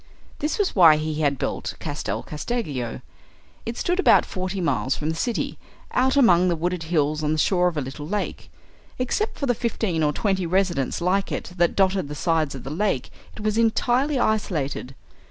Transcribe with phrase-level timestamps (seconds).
[0.39, 3.01] This was why he had built Castel Casteggio.
[3.67, 5.59] It stood about forty miles from the city,
[5.91, 8.49] out among the wooded hills on the shore of a little lake.
[8.97, 12.71] Except for the fifteen or twenty residences like it that dotted the sides of the
[12.71, 14.95] lake it was entirely isolated.